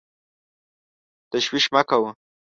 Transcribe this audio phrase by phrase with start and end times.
[1.31, 2.11] تشویش مه کوه!